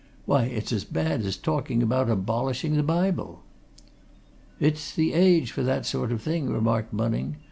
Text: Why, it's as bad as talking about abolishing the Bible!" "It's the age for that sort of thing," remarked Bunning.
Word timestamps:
Why, 0.25 0.45
it's 0.45 0.71
as 0.73 0.83
bad 0.83 1.21
as 1.27 1.37
talking 1.37 1.83
about 1.83 2.09
abolishing 2.09 2.75
the 2.75 2.81
Bible!" 2.81 3.43
"It's 4.59 4.95
the 4.95 5.13
age 5.13 5.51
for 5.51 5.61
that 5.61 5.85
sort 5.85 6.11
of 6.11 6.23
thing," 6.23 6.49
remarked 6.51 6.97
Bunning. 6.97 7.37